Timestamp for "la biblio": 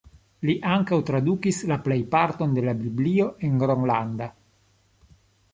2.71-3.31